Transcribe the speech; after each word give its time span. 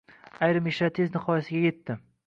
Ajrim 0.47 0.69
ishlari 0.71 0.95
tez 1.01 1.15
nihoyasiga 1.19 1.73
etdi 1.75 2.03